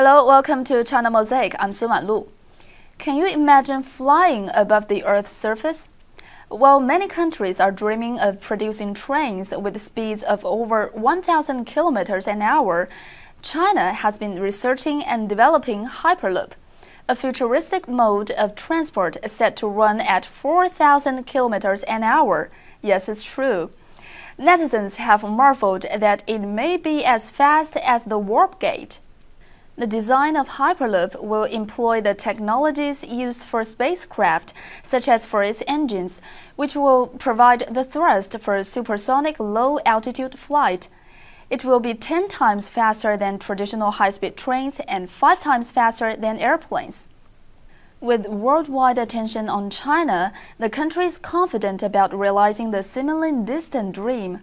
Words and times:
Hello, 0.00 0.24
welcome 0.24 0.62
to 0.62 0.84
China 0.84 1.10
Mosaic. 1.10 1.56
I'm 1.58 1.72
Su 1.72 1.88
Lu. 1.88 2.28
Can 2.98 3.16
you 3.16 3.26
imagine 3.26 3.82
flying 3.82 4.48
above 4.54 4.86
the 4.86 5.02
Earth's 5.02 5.32
surface? 5.32 5.88
While 6.46 6.78
many 6.78 7.08
countries 7.08 7.58
are 7.58 7.72
dreaming 7.72 8.20
of 8.20 8.40
producing 8.40 8.94
trains 8.94 9.50
with 9.50 9.80
speeds 9.80 10.22
of 10.22 10.44
over 10.44 10.92
1,000 10.94 11.64
kilometers 11.64 12.28
an 12.28 12.42
hour, 12.42 12.88
China 13.42 13.92
has 13.92 14.18
been 14.18 14.40
researching 14.40 15.02
and 15.02 15.28
developing 15.28 15.88
Hyperloop, 15.88 16.52
a 17.08 17.16
futuristic 17.16 17.88
mode 17.88 18.30
of 18.30 18.54
transport 18.54 19.16
set 19.26 19.56
to 19.56 19.66
run 19.66 20.00
at 20.00 20.24
4,000 20.24 21.24
kilometers 21.26 21.82
an 21.82 22.04
hour. 22.04 22.50
Yes, 22.82 23.08
it's 23.08 23.24
true. 23.24 23.70
Netizens 24.38 24.94
have 24.94 25.24
marveled 25.24 25.86
that 25.92 26.22
it 26.28 26.38
may 26.38 26.76
be 26.76 27.04
as 27.04 27.30
fast 27.30 27.76
as 27.78 28.04
the 28.04 28.16
warp 28.16 28.60
gate. 28.60 29.00
The 29.78 29.86
design 29.86 30.34
of 30.34 30.48
Hyperloop 30.48 31.22
will 31.22 31.44
employ 31.44 32.00
the 32.00 32.12
technologies 32.12 33.04
used 33.04 33.44
for 33.44 33.62
spacecraft, 33.62 34.52
such 34.82 35.06
as 35.06 35.24
for 35.24 35.44
its 35.44 35.62
engines, 35.68 36.20
which 36.56 36.74
will 36.74 37.06
provide 37.06 37.62
the 37.70 37.84
thrust 37.84 38.36
for 38.40 38.60
supersonic 38.64 39.38
low 39.38 39.78
altitude 39.86 40.36
flight. 40.36 40.88
It 41.48 41.64
will 41.64 41.78
be 41.78 41.94
10 41.94 42.26
times 42.26 42.68
faster 42.68 43.16
than 43.16 43.38
traditional 43.38 43.92
high 43.92 44.10
speed 44.10 44.36
trains 44.36 44.80
and 44.88 45.08
5 45.08 45.38
times 45.38 45.70
faster 45.70 46.16
than 46.16 46.38
airplanes. 46.38 47.06
With 48.00 48.26
worldwide 48.26 48.98
attention 48.98 49.48
on 49.48 49.70
China, 49.70 50.32
the 50.58 50.68
country 50.68 51.06
is 51.06 51.18
confident 51.18 51.84
about 51.84 52.12
realizing 52.12 52.72
the 52.72 52.82
seemingly 52.82 53.30
distant 53.30 53.92
dream. 53.92 54.40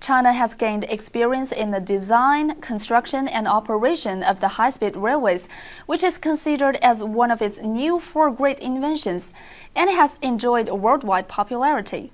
China 0.00 0.32
has 0.32 0.54
gained 0.54 0.84
experience 0.84 1.52
in 1.52 1.72
the 1.72 1.80
design, 1.80 2.58
construction, 2.62 3.28
and 3.28 3.46
operation 3.46 4.22
of 4.22 4.40
the 4.40 4.48
high 4.48 4.70
speed 4.70 4.96
railways, 4.96 5.46
which 5.84 6.02
is 6.02 6.16
considered 6.16 6.76
as 6.76 7.04
one 7.04 7.30
of 7.30 7.42
its 7.42 7.60
new 7.60 8.00
four 8.00 8.30
great 8.30 8.58
inventions, 8.60 9.34
and 9.76 9.90
has 9.90 10.18
enjoyed 10.22 10.70
worldwide 10.70 11.28
popularity. 11.28 12.10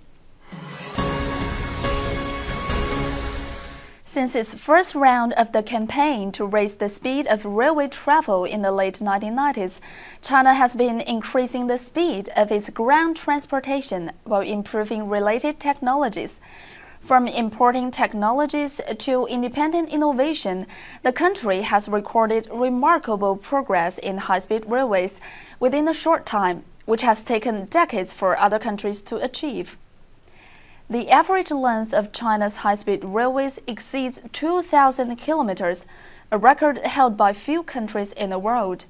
Since 4.02 4.34
its 4.34 4.54
first 4.54 4.94
round 4.94 5.34
of 5.34 5.52
the 5.52 5.62
campaign 5.62 6.32
to 6.32 6.46
raise 6.46 6.74
the 6.74 6.88
speed 6.88 7.26
of 7.26 7.44
railway 7.44 7.88
travel 7.88 8.44
in 8.44 8.62
the 8.62 8.72
late 8.72 8.98
1990s, 8.98 9.78
China 10.22 10.54
has 10.54 10.74
been 10.74 11.00
increasing 11.02 11.66
the 11.66 11.76
speed 11.76 12.30
of 12.34 12.50
its 12.50 12.70
ground 12.70 13.16
transportation 13.16 14.12
while 14.24 14.40
improving 14.40 15.08
related 15.08 15.60
technologies. 15.60 16.40
From 17.06 17.28
importing 17.28 17.92
technologies 17.92 18.80
to 18.98 19.26
independent 19.26 19.90
innovation, 19.90 20.66
the 21.04 21.12
country 21.12 21.62
has 21.62 21.88
recorded 21.88 22.48
remarkable 22.50 23.36
progress 23.36 23.96
in 23.98 24.18
high 24.18 24.40
speed 24.40 24.64
railways 24.66 25.20
within 25.60 25.86
a 25.86 25.94
short 25.94 26.26
time, 26.26 26.64
which 26.84 27.02
has 27.02 27.22
taken 27.22 27.66
decades 27.66 28.12
for 28.12 28.36
other 28.36 28.58
countries 28.58 29.00
to 29.02 29.18
achieve. 29.18 29.78
The 30.90 31.08
average 31.08 31.52
length 31.52 31.94
of 31.94 32.10
China's 32.10 32.56
high 32.56 32.74
speed 32.74 33.04
railways 33.04 33.60
exceeds 33.68 34.20
2,000 34.32 35.14
kilometers, 35.14 35.86
a 36.32 36.38
record 36.38 36.78
held 36.78 37.16
by 37.16 37.32
few 37.32 37.62
countries 37.62 38.10
in 38.14 38.30
the 38.30 38.38
world. 38.40 38.86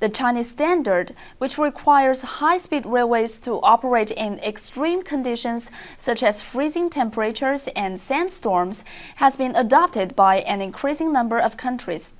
The 0.00 0.08
Chinese 0.08 0.50
standard, 0.50 1.12
which 1.38 1.58
requires 1.58 2.22
high-speed 2.22 2.86
railways 2.86 3.40
to 3.40 3.60
operate 3.62 4.12
in 4.12 4.38
extreme 4.38 5.02
conditions 5.02 5.72
such 5.96 6.22
as 6.22 6.40
freezing 6.40 6.88
temperatures 6.88 7.68
and 7.74 8.00
sandstorms, 8.00 8.84
has 9.16 9.36
been 9.36 9.56
adopted 9.56 10.14
by 10.14 10.36
an 10.40 10.60
increasing 10.60 11.12
number 11.12 11.38
of 11.38 11.56
countries. 11.56 12.12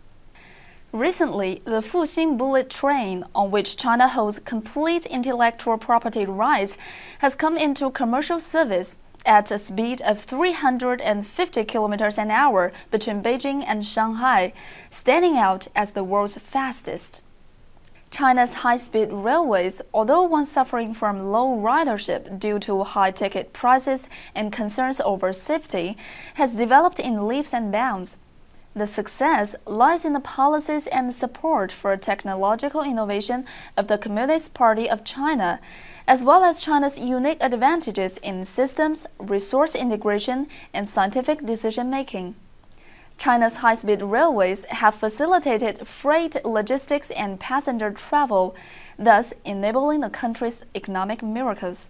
Recently, 0.90 1.62
the 1.64 1.80
Fuxing 1.82 2.36
bullet 2.36 2.68
train, 2.68 3.24
on 3.32 3.52
which 3.52 3.76
China 3.76 4.08
holds 4.08 4.40
complete 4.40 5.06
intellectual 5.06 5.78
property 5.78 6.24
rights, 6.24 6.76
has 7.20 7.36
come 7.36 7.56
into 7.56 7.90
commercial 7.90 8.40
service 8.40 8.96
at 9.24 9.52
a 9.52 9.58
speed 9.58 10.02
of 10.02 10.24
350 10.24 11.64
kilometers 11.64 12.18
an 12.18 12.32
hour 12.32 12.72
between 12.90 13.22
Beijing 13.22 13.62
and 13.64 13.86
Shanghai, 13.86 14.52
standing 14.90 15.36
out 15.36 15.68
as 15.76 15.92
the 15.92 16.02
world's 16.02 16.38
fastest. 16.38 17.22
China's 18.10 18.54
high-speed 18.54 19.10
railways, 19.12 19.82
although 19.92 20.22
once 20.22 20.50
suffering 20.50 20.94
from 20.94 21.30
low 21.30 21.56
ridership 21.56 22.38
due 22.38 22.58
to 22.60 22.84
high 22.84 23.10
ticket 23.10 23.52
prices 23.52 24.08
and 24.34 24.52
concerns 24.52 25.00
over 25.00 25.32
safety, 25.32 25.96
has 26.34 26.54
developed 26.54 26.98
in 26.98 27.26
leaps 27.26 27.52
and 27.52 27.70
bounds. 27.70 28.18
The 28.74 28.86
success 28.86 29.56
lies 29.66 30.04
in 30.04 30.12
the 30.12 30.20
policies 30.20 30.86
and 30.86 31.12
support 31.12 31.72
for 31.72 31.96
technological 31.96 32.82
innovation 32.82 33.44
of 33.76 33.88
the 33.88 33.98
Communist 33.98 34.54
Party 34.54 34.88
of 34.88 35.04
China, 35.04 35.58
as 36.06 36.22
well 36.22 36.44
as 36.44 36.62
China's 36.62 36.98
unique 36.98 37.38
advantages 37.40 38.18
in 38.18 38.44
systems, 38.44 39.06
resource 39.18 39.74
integration, 39.74 40.46
and 40.72 40.88
scientific 40.88 41.44
decision 41.44 41.90
making. 41.90 42.36
China's 43.18 43.56
high-speed 43.56 44.00
railways 44.00 44.64
have 44.66 44.94
facilitated 44.94 45.86
freight 45.86 46.36
logistics 46.44 47.10
and 47.10 47.40
passenger 47.40 47.90
travel, 47.90 48.54
thus 48.96 49.34
enabling 49.44 50.00
the 50.00 50.08
country's 50.08 50.62
economic 50.72 51.20
miracles. 51.20 51.88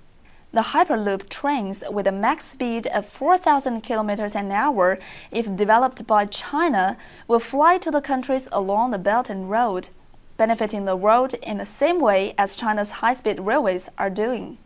The 0.53 0.73
Hyperloop 0.73 1.29
trains 1.29 1.85
with 1.91 2.07
a 2.07 2.13
max 2.13 2.47
speed 2.47 2.87
of 2.87 3.05
4,000 3.05 3.83
kilometers 3.83 4.35
an 4.35 4.51
hour, 4.51 4.99
if 5.31 5.55
developed 5.55 6.07
by 6.07 6.25
China, 6.25 6.97
will 7.29 7.39
fly 7.39 7.77
to 7.77 7.91
the 7.91 8.01
countries 8.01 8.49
along 8.51 8.91
the 8.91 8.99
Belt 8.99 9.29
and 9.29 9.51
Road, 9.51 9.91
benefiting 10.39 10.87
the 10.87 10.97
world 10.97 11.35
in 11.35 11.59
the 11.59 11.67
same 11.67 12.01
way 12.01 12.35
as 12.39 12.57
China's 12.57 13.03
high-speed 13.03 13.41
railways 13.41 13.91
are 13.99 14.09
doing. 14.09 14.57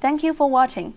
Thank 0.00 0.22
you 0.22 0.32
for 0.32 0.48
watching. 0.48 0.94